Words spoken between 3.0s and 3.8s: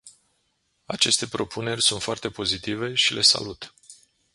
le salut.